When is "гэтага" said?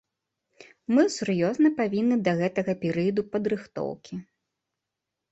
2.39-2.73